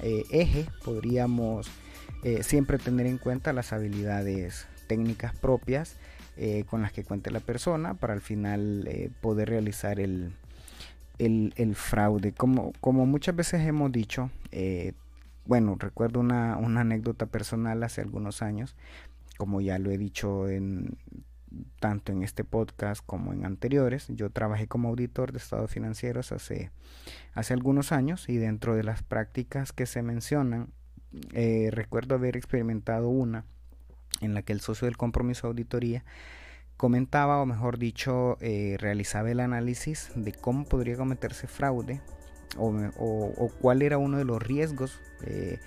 eh, 0.03 0.25
eje 0.31 0.67
podríamos 0.85 1.69
eh, 2.23 2.43
siempre 2.43 2.79
tener 2.79 3.07
en 3.07 3.19
cuenta 3.19 3.53
las 3.53 3.73
habilidades 3.73 4.67
técnicas 4.87 5.37
propias 5.37 5.97
eh, 6.37 6.65
con 6.69 6.83
las 6.83 6.93
que 6.93 7.05
cuente 7.05 7.31
la 7.31 7.41
persona 7.41 7.95
para 7.95 8.15
al 8.15 8.21
final 8.21 8.89
poder 9.21 9.49
realizar 9.49 10.01
el, 10.01 10.33
el, 11.19 11.75
fraude. 11.75 12.33
Como, 12.33 12.73
como 12.81 13.07
muchas 13.07 13.35
veces 13.35 13.67
hemos 13.67 13.93
dicho, 13.93 14.31
bueno, 15.47 15.77
recuerdo 15.79 16.21
una, 16.21 16.57
una 16.57 16.83
anécdota 16.83 17.27
personal 17.27 17.83
hace 17.83 18.01
algunos 18.01 18.43
años, 18.43 18.77
como 19.37 19.61
ya 19.61 19.79
lo 19.79 19.91
he 19.91 19.99
dicho 19.99 20.49
en 20.49 20.97
tanto 21.81 22.13
en 22.13 22.23
este 22.23 22.45
podcast 22.45 23.05
como 23.05 23.33
en 23.33 23.45
anteriores. 23.45 24.07
Yo 24.09 24.31
trabajé 24.31 24.67
como 24.67 24.89
auditor 24.89 25.33
de 25.33 25.39
estados 25.39 25.71
financieros 25.71 26.33
hace, 26.33 26.71
hace 27.35 27.55
algunos 27.55 27.93
años 27.93 28.29
y 28.29 28.37
dentro 28.37 28.77
de 28.77 28.85
las 28.85 29.03
prácticas 29.03 29.73
que 29.73 29.87
se 29.87 30.03
mencionan, 30.03 30.69
eh, 31.33 31.71
recuerdo 31.73 32.15
haber 32.15 32.37
experimentado 32.37 33.09
una 33.09 33.45
en 34.21 34.35
la 34.35 34.43
que 34.43 34.53
el 34.53 34.61
socio 34.61 34.87
del 34.87 34.97
compromiso 34.97 35.47
de 35.47 35.53
auditoría 35.53 36.05
comentaba, 36.79 37.43
o 37.43 37.45
mejor 37.45 37.77
dicho, 37.77 38.39
eh, 38.41 38.77
realizaba 38.79 39.31
el 39.31 39.41
análisis 39.41 40.11
de 40.15 40.33
cómo 40.33 40.65
podría 40.65 40.97
cometerse 40.97 41.47
fraude 41.49 42.01
o, 42.57 42.73
o, 42.97 43.49
cuál 43.61 43.83
era 43.83 43.99
uno 43.99 44.17
de 44.17 44.25
los 44.25 44.41
riesgos 44.43 45.01
eh, 45.25 45.59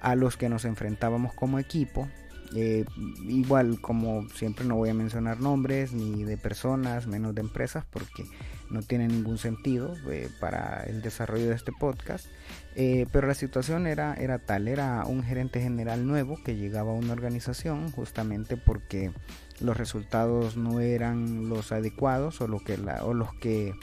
a 0.00 0.16
los 0.16 0.36
que 0.36 0.48
nos 0.48 0.66
enfrentábamos 0.66 1.32
como 1.32 1.58
equipo 1.58 2.08
eh, 2.56 2.84
igual, 3.28 3.80
como 3.80 4.28
siempre, 4.30 4.64
no 4.64 4.74
voy 4.74 4.88
a 4.88 4.94
mencionar 4.94 5.38
nombres 5.40 5.92
ni 5.92 6.24
de 6.24 6.36
personas, 6.36 7.06
menos 7.06 7.32
de 7.32 7.42
empresas, 7.42 7.84
porque 7.88 8.24
no 8.70 8.82
tiene 8.82 9.06
ningún 9.06 9.38
sentido 9.38 9.94
para 10.40 10.82
el 10.88 11.00
desarrollo 11.00 11.48
de 11.48 11.54
este 11.54 11.70
podcast. 11.70 12.26
Pero 12.74 13.28
la 13.28 13.34
situación 13.34 13.86
era, 13.86 14.14
era 14.14 14.40
tal, 14.40 14.66
era 14.66 15.04
un 15.06 15.22
gerente 15.22 15.60
general 15.60 16.08
nuevo 16.08 16.42
que 16.42 16.56
llegaba 16.56 16.90
a 16.90 16.94
una 16.94 17.12
organización 17.12 17.92
justamente 17.92 18.56
porque 18.56 19.12
los 19.60 19.76
resultados 19.76 20.56
no 20.56 20.80
eran 20.80 21.48
los 21.48 21.72
adecuados 21.72 22.40
o, 22.40 22.58
que 22.58 22.78
la, 22.78 23.04
o 23.04 23.14
los 23.14 23.34
que 23.34 23.74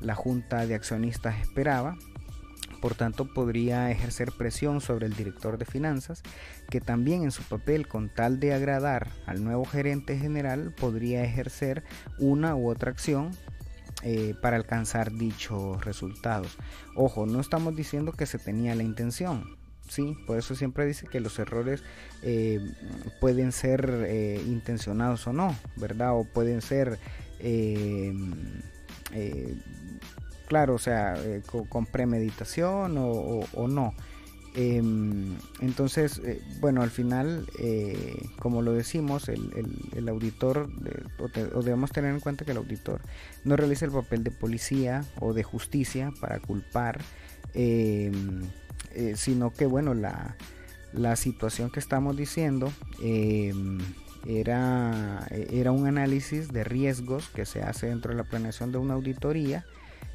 la 0.00 0.14
junta 0.14 0.66
de 0.66 0.74
accionistas 0.74 1.40
esperaba 1.40 1.96
por 2.84 2.94
tanto 2.94 3.24
podría 3.24 3.90
ejercer 3.90 4.30
presión 4.30 4.82
sobre 4.82 5.06
el 5.06 5.14
director 5.14 5.56
de 5.56 5.64
finanzas, 5.64 6.22
que 6.68 6.82
también 6.82 7.22
en 7.22 7.30
su 7.30 7.42
papel 7.42 7.88
con 7.88 8.10
tal 8.10 8.40
de 8.40 8.52
agradar 8.52 9.08
al 9.24 9.42
nuevo 9.42 9.64
gerente 9.64 10.18
general 10.18 10.74
podría 10.78 11.24
ejercer 11.24 11.82
una 12.18 12.54
u 12.54 12.68
otra 12.68 12.90
acción 12.90 13.30
eh, 14.02 14.34
para 14.42 14.56
alcanzar 14.56 15.12
dichos 15.12 15.82
resultados. 15.82 16.58
Ojo, 16.94 17.24
no 17.24 17.40
estamos 17.40 17.74
diciendo 17.74 18.12
que 18.12 18.26
se 18.26 18.38
tenía 18.38 18.74
la 18.74 18.82
intención, 18.82 19.56
sí, 19.88 20.16
por 20.26 20.38
eso 20.38 20.54
siempre 20.54 20.86
dice 20.86 21.06
que 21.06 21.20
los 21.20 21.38
errores 21.38 21.82
eh, 22.22 22.60
pueden 23.20 23.52
ser 23.52 24.04
eh, 24.06 24.42
intencionados 24.46 25.26
o 25.26 25.32
no, 25.32 25.56
¿verdad? 25.76 26.16
O 26.16 26.24
pueden 26.24 26.60
ser 26.60 26.98
claro, 30.46 30.74
o 30.74 30.78
sea, 30.78 31.14
eh, 31.16 31.42
con, 31.68 31.86
premeditación 31.86 32.96
o, 32.98 33.68
no. 33.68 33.94
Em, 34.56 35.36
entonces, 35.60 36.20
eh, 36.24 36.40
bueno, 36.60 36.82
al 36.82 36.90
final, 36.90 37.44
eh, 37.58 38.14
como 38.38 38.62
lo 38.62 38.72
decimos, 38.72 39.28
el, 39.28 40.08
auditor, 40.08 40.68
o, 41.18 41.62
debemos 41.62 41.90
tener 41.90 42.14
en 42.14 42.20
cuenta 42.20 42.44
que 42.44 42.52
el 42.52 42.58
auditor 42.58 43.00
no 43.42 43.56
realiza 43.56 43.84
el 43.84 43.90
papel 43.90 44.22
de 44.22 44.30
policía 44.30 45.04
o 45.18 45.32
de 45.32 45.42
justicia 45.42 46.12
para 46.20 46.38
culpar, 46.38 47.00
em, 48.94 49.16
sino 49.16 49.52
que, 49.52 49.66
bueno, 49.66 49.94
la, 49.94 50.36
la, 50.92 51.16
situación 51.16 51.70
que 51.70 51.80
estamos 51.80 52.16
diciendo 52.16 52.72
em, 53.02 53.78
era, 54.26 55.26
era 55.30 55.72
un 55.72 55.86
análisis 55.86 56.52
de 56.52 56.64
riesgos 56.64 57.28
que 57.28 57.44
se 57.46 57.62
hace 57.62 57.88
dentro 57.88 58.12
de 58.12 58.16
la 58.16 58.24
planeación 58.24 58.72
de 58.72 58.78
una 58.78 58.94
auditoría 58.94 59.64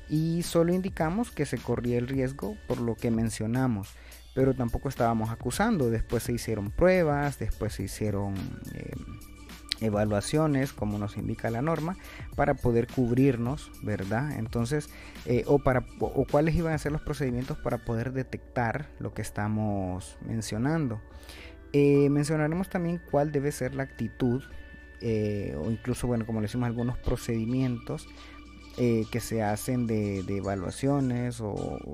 y 0.09 0.41
solo 0.41 0.73
indicamos 0.73 1.29
que 1.29 1.45
se 1.45 1.57
corría 1.57 1.99
el 1.99 2.07
riesgo 2.07 2.57
por 2.67 2.81
lo 2.81 2.95
que 2.95 3.11
mencionamos, 3.11 3.89
pero 4.33 4.55
tampoco 4.55 4.89
estábamos 4.89 5.29
acusando. 5.29 5.91
Después 5.91 6.23
se 6.23 6.33
hicieron 6.33 6.71
pruebas, 6.71 7.37
después 7.37 7.73
se 7.73 7.83
hicieron 7.83 8.33
eh, 8.73 8.91
evaluaciones, 9.81 10.73
como 10.73 10.97
nos 10.97 11.17
indica 11.17 11.49
la 11.49 11.61
norma, 11.61 11.97
para 12.35 12.53
poder 12.53 12.87
cubrirnos, 12.87 13.71
¿verdad? 13.83 14.37
Entonces, 14.37 14.89
eh, 15.25 15.43
o, 15.47 15.59
para, 15.59 15.85
o 15.99 16.25
cuáles 16.29 16.55
iban 16.55 16.73
a 16.73 16.77
ser 16.77 16.91
los 16.91 17.01
procedimientos 17.01 17.57
para 17.57 17.79
poder 17.79 18.13
detectar 18.13 18.89
lo 18.99 19.13
que 19.13 19.21
estamos 19.21 20.17
mencionando. 20.25 21.01
Eh, 21.73 22.09
mencionaremos 22.09 22.69
también 22.69 23.01
cuál 23.11 23.31
debe 23.31 23.51
ser 23.51 23.75
la 23.75 23.83
actitud 23.83 24.43
o 25.01 25.71
incluso, 25.71 26.07
bueno, 26.07 26.25
como 26.25 26.41
le 26.41 26.47
decimos, 26.47 26.67
algunos 26.67 26.97
procedimientos 26.97 28.05
eh, 28.81 29.05
que 29.11 29.19
se 29.19 29.43
hacen 29.43 29.87
de, 29.87 30.19
evaluaciones 30.19 31.41
o, 31.41 31.89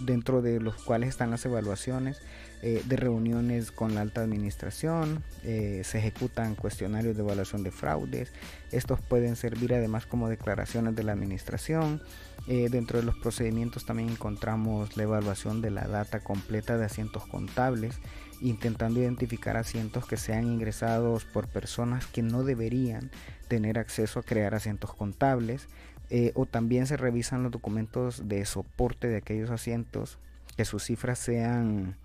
dentro 0.00 0.42
de 0.42 0.58
los 0.58 0.82
cuales 0.82 1.10
están 1.10 1.30
las 1.30 1.44
evaluaciones 1.44 2.20
eh, 2.62 2.82
de 2.84 2.96
reuniones 2.96 3.70
con 3.72 3.94
la 3.94 4.00
alta 4.00 4.22
administración, 4.22 5.22
eh, 5.44 5.82
se 5.84 5.98
ejecutan 5.98 6.54
cuestionarios 6.54 7.16
de 7.16 7.22
evaluación 7.22 7.62
de 7.62 7.70
fraudes, 7.70 8.32
estos 8.70 9.00
pueden 9.00 9.36
servir 9.36 9.74
además 9.74 10.06
como 10.06 10.28
declaraciones 10.28 10.96
de 10.96 11.02
la 11.02 11.12
administración, 11.12 12.02
dentro 12.44 12.98
de 12.98 13.04
los 13.04 13.14
procedimientos 13.14 13.86
también 13.86 14.08
encontramos 14.08 14.96
la 14.96 15.04
evaluación 15.04 15.62
de 15.62 15.70
la 15.70 15.86
data 15.86 16.18
completa 16.18 16.76
de 16.76 16.86
asientos 16.86 17.24
contables, 17.26 18.00
intentando 18.42 19.00
identificar 19.00 19.56
asientos 19.56 20.06
que 20.06 20.16
sean 20.16 20.44
ingresados 20.46 21.24
por 21.24 21.46
personas 21.46 22.06
que 22.06 22.22
no 22.22 22.42
deberían 22.42 23.10
tener 23.46 23.78
acceso 23.78 24.18
a 24.18 24.22
crear 24.24 24.54
asientos 24.54 24.92
contables, 24.92 25.68
eh, 26.10 26.32
o 26.34 26.44
también 26.44 26.86
se 26.86 26.96
revisan 26.96 27.42
los 27.42 27.52
documentos 27.52 28.28
de 28.28 28.44
soporte 28.44 29.08
de 29.08 29.16
aquellos 29.16 29.50
asientos 29.50 30.18
que 30.56 30.64
sus 30.64 30.82
cifras 30.84 31.18
sean 31.18 31.96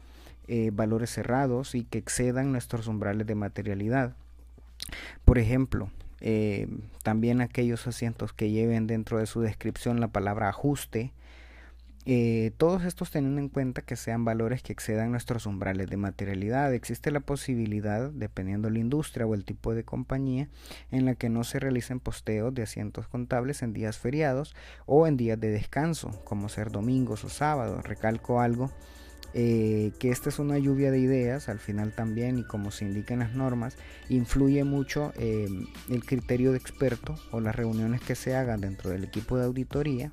eh, 0.47 0.71
valores 0.73 1.09
cerrados 1.09 1.75
y 1.75 1.83
que 1.83 1.97
excedan 1.97 2.51
nuestros 2.51 2.87
umbrales 2.87 3.27
de 3.27 3.35
materialidad. 3.35 4.15
Por 5.25 5.37
ejemplo, 5.37 5.89
eh, 6.21 6.67
también 7.03 7.41
aquellos 7.41 7.87
asientos 7.87 8.33
que 8.33 8.49
lleven 8.49 8.87
dentro 8.87 9.19
de 9.19 9.25
su 9.25 9.41
descripción 9.41 9.99
la 9.99 10.07
palabra 10.09 10.49
ajuste 10.49 11.13
Eh, 12.09 12.51
todos 12.55 12.85
estos 12.85 13.11
teniendo 13.11 13.41
en 13.41 13.49
cuenta 13.49 13.81
que 13.81 13.97
sean 13.97 14.23
valores 14.23 14.63
que 14.63 14.71
excedan 14.71 15.11
nuestros 15.11 15.45
umbrales 15.45 15.89
de 15.89 15.97
materialidad. 15.97 16.73
Existe 16.73 17.11
la 17.11 17.19
posibilidad, 17.19 18.09
dependiendo 18.11 18.69
de 18.69 18.75
la 18.75 18.79
industria 18.79 19.25
o 19.25 19.35
el 19.35 19.43
tipo 19.43 19.75
de 19.75 19.83
compañía, 19.83 20.47
en 20.89 21.03
la 21.03 21.15
que 21.15 21.27
no 21.27 21.43
se 21.43 21.59
realicen 21.59 21.99
posteos 21.99 22.53
de 22.53 22.63
asientos 22.63 23.09
contables 23.09 23.61
en 23.61 23.73
días 23.73 23.97
feriados 23.97 24.55
o 24.85 25.05
en 25.05 25.17
días 25.17 25.37
de 25.37 25.51
descanso, 25.51 26.11
como 26.23 26.47
ser 26.47 26.71
domingos 26.71 27.25
o 27.25 27.29
sábados. 27.29 27.83
Recalco 27.83 28.39
algo. 28.39 28.71
Eh, 29.33 29.91
que 29.99 30.09
esta 30.09 30.29
es 30.29 30.39
una 30.39 30.57
lluvia 30.57 30.89
de 30.89 30.99
ideas 30.99 31.49
al 31.49 31.59
final 31.59 31.91
también 31.91 32.39
y 32.39 32.43
como 32.43 32.71
se 32.71 32.85
indica 32.85 33.13
en 33.13 33.19
las 33.19 33.33
normas 33.33 33.75
influye 34.09 34.63
mucho 34.63 35.11
eh, 35.17 35.47
el 35.89 36.05
criterio 36.05 36.53
de 36.53 36.57
experto 36.57 37.15
o 37.31 37.39
las 37.39 37.55
reuniones 37.55 38.01
que 38.01 38.15
se 38.15 38.35
hagan 38.35 38.61
dentro 38.61 38.89
del 38.89 39.03
equipo 39.03 39.37
de 39.37 39.45
auditoría 39.45 40.11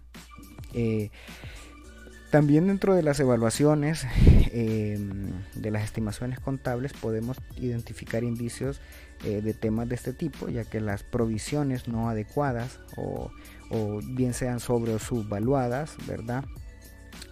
también 2.30 2.66
dentro 2.66 2.96
de 2.96 3.04
las 3.04 3.20
evaluaciones 3.20 4.04
de 4.52 5.70
las 5.70 5.84
estimaciones 5.84 6.40
contables 6.40 6.92
podemos 6.92 7.40
identificar 7.56 8.24
indicios 8.24 8.80
eh, 9.22 9.40
de 9.40 9.54
temas 9.54 9.88
de 9.88 9.94
este 9.94 10.12
tipo, 10.12 10.50
ya 10.50 10.64
que 10.64 10.82
las 10.82 11.02
provisiones 11.02 11.88
no 11.88 12.10
adecuadas 12.10 12.78
o, 12.96 13.30
bien 14.02 14.34
sean 14.34 14.60
sobre 14.60 14.92
o 14.92 14.98
subvaluadas, 14.98 15.96
¿verdad? 16.06 16.44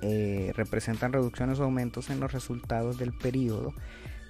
Eh, 0.01 0.53
representan 0.57 1.13
reducciones 1.13 1.61
o 1.61 1.65
aumentos 1.65 2.11
en 2.11 2.21
los 2.21 2.33
resultados 2.33 2.99
del 2.99 3.13
periodo 3.13 3.73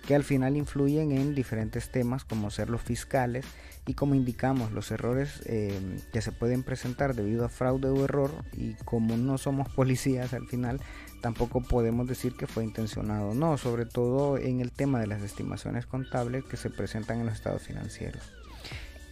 que 0.06 0.14
al 0.14 0.24
final 0.24 0.56
influyen 0.56 1.12
en 1.12 1.34
diferentes 1.34 1.90
temas 1.90 2.24
como 2.24 2.50
ser 2.50 2.68
los 2.68 2.82
fiscales 2.82 3.46
y 3.86 3.94
como 3.94 4.14
indicamos 4.14 4.72
los 4.72 4.90
errores 4.90 5.42
eh, 5.46 5.78
que 6.12 6.20
se 6.20 6.32
pueden 6.32 6.62
presentar 6.62 7.14
debido 7.14 7.44
a 7.44 7.48
fraude 7.48 7.88
o 7.88 8.04
error 8.04 8.30
y 8.52 8.74
como 8.84 9.16
no 9.16 9.38
somos 9.38 9.68
policías 9.74 10.34
al 10.34 10.46
final 10.46 10.80
tampoco 11.20 11.62
podemos 11.62 12.06
decir 12.06 12.34
que 12.36 12.46
fue 12.46 12.64
intencionado 12.64 13.34
no 13.34 13.56
sobre 13.58 13.86
todo 13.86 14.38
en 14.38 14.60
el 14.60 14.72
tema 14.72 15.00
de 15.00 15.06
las 15.06 15.22
estimaciones 15.22 15.86
contables 15.86 16.44
que 16.44 16.56
se 16.56 16.70
presentan 16.70 17.20
en 17.20 17.26
los 17.26 17.34
estados 17.34 17.62
financieros 17.62 18.22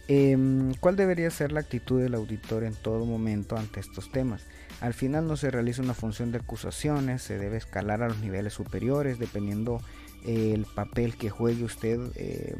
em, 0.07 0.73
¿Cuál 0.75 0.95
debería 0.95 1.31
ser 1.31 1.51
la 1.51 1.61
actitud 1.61 2.01
del 2.01 2.15
auditor 2.15 2.63
en 2.63 2.75
todo 2.75 3.05
momento 3.05 3.57
ante 3.57 3.79
estos 3.79 4.11
temas? 4.11 4.45
Al 4.81 4.95
final 4.95 5.27
no 5.27 5.37
se 5.37 5.51
realiza 5.51 5.83
una 5.83 5.93
función 5.93 6.31
de 6.31 6.39
acusaciones, 6.39 7.21
se 7.21 7.37
debe 7.37 7.57
escalar 7.57 8.01
a 8.01 8.07
los 8.07 8.17
niveles 8.17 8.53
superiores 8.53 9.19
dependiendo 9.19 9.79
el 10.25 10.65
papel 10.65 11.15
que 11.15 11.29
juegue 11.29 11.63
usted 11.63 11.99
eh, 12.15 12.55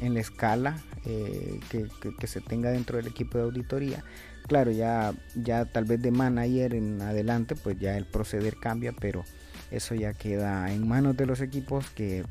en, 0.00 0.14
la 0.14 0.20
escala 0.20 0.82
eh, 1.04 1.60
que, 1.70 2.26
se 2.26 2.40
tenga 2.40 2.70
dentro 2.70 2.96
del 2.96 3.06
equipo 3.06 3.38
de 3.38 3.44
auditoría. 3.44 4.04
Claro, 4.48 4.72
ya, 4.72 5.14
ya 5.36 5.64
tal 5.64 5.84
vez 5.84 6.02
de 6.02 6.10
manager 6.10 6.74
en 6.74 7.00
adelante, 7.00 7.54
pues 7.54 7.78
ya 7.78 7.96
el 7.96 8.04
proceder 8.04 8.56
cambia, 8.56 8.92
pero 8.92 9.24
eso 9.70 9.94
ya 9.94 10.12
queda 10.12 10.72
en 10.72 10.86
manos 10.86 11.16
de 11.16 11.26
los 11.26 11.40
equipos 11.40 11.88
que, 11.90 12.24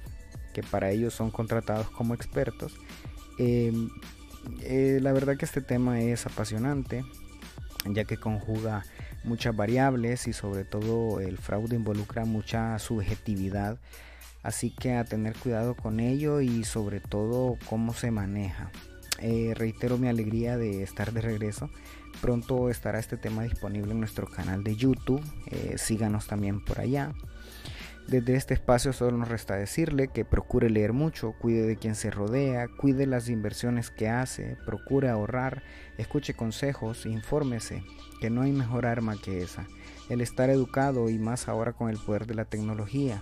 para 0.70 0.92
ellos 0.92 1.14
son 1.14 1.32
contratados 1.32 1.90
como 1.90 2.14
expertos. 2.14 2.76
Em, 3.40 3.90
eh, 4.64 5.00
la 5.02 5.14
verdad 5.14 5.38
que 5.38 5.46
este 5.46 5.62
tema 5.62 6.02
es 6.02 6.26
apasionante, 6.26 7.04
ya 7.86 8.04
que 8.04 8.18
conjuga 8.18 8.84
muchas 9.24 9.56
variables 9.56 10.28
y 10.28 10.34
sobre 10.34 10.66
todo 10.66 11.20
el 11.20 11.38
fraude 11.38 11.76
involucra 11.76 12.26
mucha 12.26 12.78
subjetividad 12.80 13.80
Así 14.44 14.72
que 14.72 14.94
a 14.96 15.06
tener 15.06 15.36
cuidado 15.38 15.74
con 15.74 16.02
ello 16.02 16.42
y 16.42 16.66
sobre 16.66 17.00
todo 17.00 17.58
cómo 17.70 17.94
se 17.94 18.12
maneja. 18.12 18.72
Eh, 19.20 19.54
reitero 19.56 19.98
mi 19.98 20.10
alegría 20.10 20.58
de 20.58 20.84
estar 20.84 21.14
de 21.14 21.22
regreso. 21.22 21.70
Pronto 22.22 22.70
estará 22.70 23.00
este 23.00 23.16
tema 23.16 23.44
disponible 23.44 23.94
en 23.94 24.02
nuestro 24.02 24.28
canal 24.28 24.64
de 24.64 24.76
YouTube. 24.76 25.24
Eh, 25.48 25.78
síganos 25.78 26.28
también 26.28 26.64
por 26.64 26.82
allá. 26.82 27.14
Desde 28.08 28.36
este 28.36 28.54
espacio 28.54 28.92
solo 28.92 29.18
nos 29.18 29.30
resta 29.30 29.56
decirle 29.56 30.10
que 30.10 30.26
procure 30.26 30.70
leer 30.70 30.94
mucho, 30.94 31.34
cuide 31.40 31.66
de 31.66 31.78
quien 31.78 31.96
se 31.96 32.12
rodea, 32.12 32.68
cuide 32.68 33.08
las 33.08 33.30
inversiones 33.30 33.90
que 33.90 34.10
hace, 34.10 34.58
procure 34.66 35.10
ahorrar, 35.10 35.64
escuche 35.98 36.34
consejos, 36.34 37.06
infórmese, 37.06 37.84
que 38.20 38.30
no 38.30 38.42
hay 38.42 38.52
mejor 38.52 38.86
arma 38.86 39.16
que 39.20 39.42
esa, 39.42 39.66
el 40.10 40.22
estar 40.22 40.50
educado 40.50 41.10
y 41.10 41.18
más 41.18 41.48
ahora 41.48 41.74
con 41.74 41.90
el 41.90 41.98
poder 41.98 42.28
de 42.28 42.36
la 42.36 42.46
tecnología. 42.46 43.22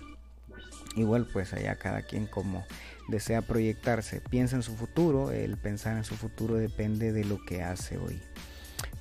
Igual 0.96 1.26
pues 1.32 1.54
allá 1.54 1.76
cada 1.76 2.02
quien 2.02 2.26
como 2.26 2.64
desea 3.08 3.40
proyectarse, 3.40 4.20
piensa 4.20 4.56
en 4.56 4.62
su 4.62 4.74
futuro, 4.74 5.30
el 5.30 5.56
pensar 5.56 5.96
en 5.96 6.04
su 6.04 6.16
futuro 6.16 6.56
depende 6.56 7.12
de 7.12 7.24
lo 7.24 7.42
que 7.44 7.62
hace 7.62 7.98
hoy. 7.98 8.20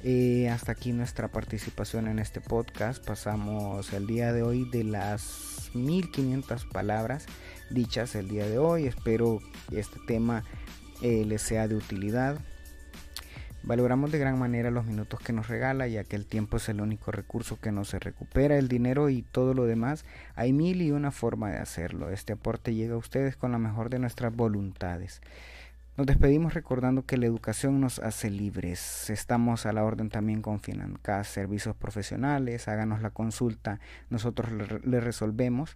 Hasta 0.01 0.71
aquí 0.71 0.93
nuestra 0.93 1.27
participación 1.27 2.07
en 2.07 2.17
este 2.17 2.41
podcast. 2.41 3.05
Pasamos 3.05 3.93
el 3.93 4.07
día 4.07 4.33
de 4.33 4.41
hoy 4.41 4.67
de 4.71 4.83
las 4.83 5.69
1500 5.75 6.65
palabras 6.65 7.27
dichas 7.69 8.15
el 8.15 8.27
día 8.27 8.47
de 8.47 8.57
hoy. 8.57 8.87
Espero 8.87 9.39
que 9.69 9.79
este 9.79 9.99
tema 10.07 10.43
eh, 11.03 11.23
les 11.25 11.43
sea 11.43 11.67
de 11.67 11.75
utilidad. 11.75 12.39
Valoramos 13.61 14.11
de 14.11 14.17
gran 14.17 14.39
manera 14.39 14.71
los 14.71 14.85
minutos 14.85 15.19
que 15.19 15.33
nos 15.33 15.47
regala, 15.47 15.87
ya 15.87 16.03
que 16.03 16.15
el 16.15 16.25
tiempo 16.25 16.57
es 16.57 16.67
el 16.67 16.81
único 16.81 17.11
recurso 17.11 17.59
que 17.59 17.71
no 17.71 17.85
se 17.85 17.99
recupera, 17.99 18.57
el 18.57 18.67
dinero 18.67 19.09
y 19.09 19.21
todo 19.21 19.53
lo 19.53 19.65
demás. 19.65 20.03
Hay 20.33 20.51
mil 20.51 20.81
y 20.81 20.89
una 20.89 21.11
forma 21.11 21.51
de 21.51 21.57
hacerlo. 21.59 22.09
Este 22.09 22.33
aporte 22.33 22.73
llega 22.73 22.95
a 22.95 22.97
ustedes 22.97 23.35
con 23.35 23.51
la 23.51 23.59
mejor 23.59 23.91
de 23.91 23.99
nuestras 23.99 24.35
voluntades. 24.35 25.21
Nos 25.97 26.07
despedimos 26.07 26.53
recordando 26.53 27.05
que 27.05 27.17
la 27.17 27.25
educación 27.25 27.81
nos 27.81 27.99
hace 27.99 28.29
libres. 28.29 29.09
Estamos 29.09 29.65
a 29.65 29.73
la 29.73 29.83
orden 29.83 30.09
también 30.09 30.41
con 30.41 30.61
Financas, 30.61 31.27
servicios 31.27 31.75
profesionales. 31.75 32.69
Háganos 32.69 33.01
la 33.01 33.09
consulta, 33.09 33.81
nosotros 34.09 34.49
le 34.85 34.99
resolvemos. 35.01 35.75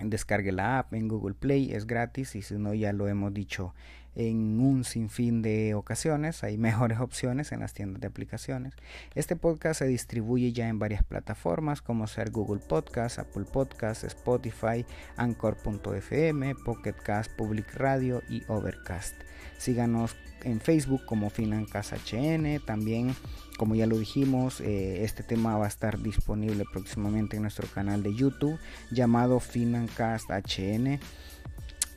Descargue 0.00 0.52
la 0.52 0.78
app 0.78 0.94
en 0.94 1.08
Google 1.08 1.34
Play, 1.34 1.72
es 1.72 1.86
gratis 1.86 2.36
y 2.36 2.42
si 2.42 2.54
no 2.58 2.74
ya 2.74 2.92
lo 2.92 3.08
hemos 3.08 3.34
dicho 3.34 3.74
en 4.14 4.60
un 4.60 4.84
sinfín 4.84 5.42
de 5.42 5.74
ocasiones. 5.74 6.44
Hay 6.44 6.58
mejores 6.58 7.00
opciones 7.00 7.52
en 7.52 7.60
las 7.60 7.74
tiendas 7.74 8.00
de 8.00 8.06
aplicaciones. 8.06 8.74
Este 9.14 9.36
podcast 9.36 9.80
se 9.80 9.86
distribuye 9.86 10.52
ya 10.52 10.68
en 10.68 10.78
varias 10.78 11.02
plataformas 11.02 11.82
como 11.82 12.06
ser 12.06 12.30
Google 12.30 12.62
Podcast, 12.66 13.18
Apple 13.18 13.44
Podcast, 13.44 14.04
Spotify, 14.04 14.84
Anchor.fm, 15.16 16.54
Pocket 16.64 16.94
Cast, 16.94 17.32
Public 17.32 17.74
Radio 17.74 18.22
y 18.28 18.42
Overcast. 18.48 19.14
Síganos 19.58 20.16
en 20.44 20.60
Facebook 20.60 21.04
como 21.06 21.30
Financast 21.30 21.92
HN. 21.92 22.60
También, 22.64 23.14
como 23.56 23.74
ya 23.74 23.86
lo 23.86 23.98
dijimos, 23.98 24.60
eh, 24.60 25.04
este 25.04 25.22
tema 25.22 25.56
va 25.56 25.64
a 25.64 25.68
estar 25.68 26.00
disponible 26.00 26.64
próximamente 26.70 27.36
en 27.36 27.42
nuestro 27.42 27.66
canal 27.68 28.02
de 28.02 28.14
YouTube 28.14 28.58
llamado 28.90 29.40
Financast 29.40 30.30
HN. 30.30 31.00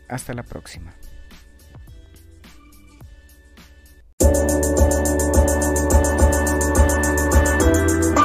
Hasta 0.08 0.34
la 0.34 0.44
próxima. 0.44 0.94
Thank 4.28 4.80
you. 4.80 4.87